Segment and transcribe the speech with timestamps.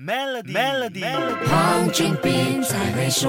[0.00, 1.02] Melody，Melody，
[1.48, 3.28] 黄俊斌才会说。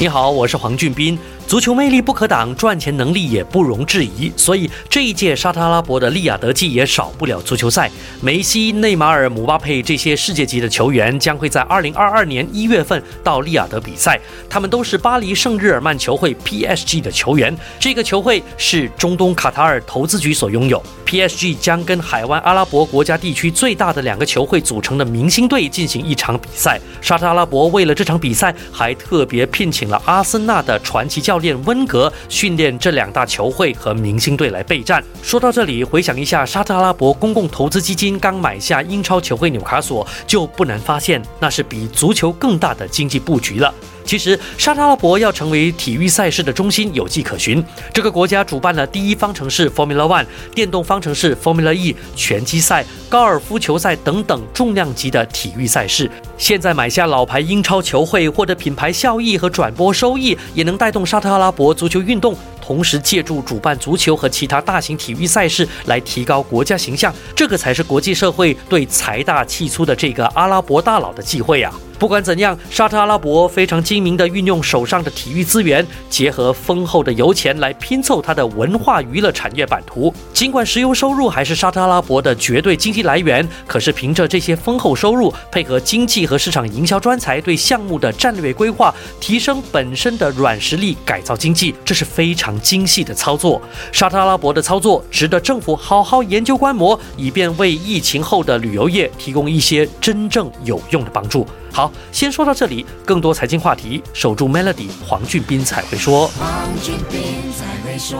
[0.00, 1.18] 你好，我是黄俊斌。
[1.48, 7.90] 足球魅力不可挡，赚钱能力也不容置疑，所以这一届沙特阿拉伯的利雅得季也少不了足球赛。
[8.20, 17.56] 梅西、内马尔、姆巴佩这些世界级的球员将会在2022年一月份到利雅得比赛，他们都是巴黎圣日耳曼球会 PSG 的球员。
[17.80, 20.82] 这个球会是中东卡塔尔投资局所拥有。
[21.06, 26.78] PSG 将跟海湾阿拉伯国家地区最大的两个球会组成的明星队进行一场比赛。
[27.00, 35.02] 沙特阿拉伯为了这场比赛，还特别聘请了阿森纳的传奇教练温格训练这两大球会和明星队来备战。
[35.22, 43.72] 说到这里，回想一下沙特阿拉伯公共投资基金刚买下英超球会纽卡索，就不难发现，那是比足球更大的经济布局了。
[44.08, 47.62] 其实，沙特阿拉伯要成为体育赛事的中心有迹可循。
[47.92, 56.10] 这个国家主办了第一方程式 Formula One、电动方程式 Formula E、拳击赛、高尔夫球赛等等重量级的体育赛事。
[56.38, 67.14] 现在买下老牌英超球会，获得品牌效益和转播收益，也能带动沙特阿拉伯足球运动，同时借助主办足球和其他大型体育赛事来提高国家形象。
[67.36, 71.70] 这个才是国际社会对财大气粗的这个阿拉伯大佬的忌讳啊！
[71.98, 80.14] 不管怎样，沙特阿拉伯非常精明地运用手上的体育资源，结合丰厚的油钱来拼凑它的文化娱乐产业版图。
[80.32, 93.60] 尽管石油收入还是沙特阿拉伯的绝对经济来源，可是凭着这些丰厚收入，配合经济和市场营销专才对项目的战略规划，提升本身的软实力，改造经济，这是非常精细的操作。
[93.90, 101.44] 沙特阿拉伯的操作值得政府好好研究观摩，以便为疫情后的旅游业提供一些真正有用的帮助。
[101.78, 102.84] 好，先说到这里。
[103.06, 106.26] 更多财经话题，守住 Melody，黄俊斌才会说。
[106.36, 108.18] 黄俊斌才会说。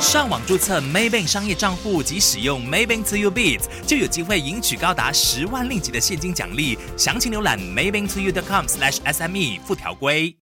[0.00, 6.78] 上网注册 Maybank 商业账户及使用 Maybank To You Beats，就有机会赢取高达十万令吉的现金奖励。
[6.96, 10.36] 详情浏览 maybank to you.com/sme 附条规。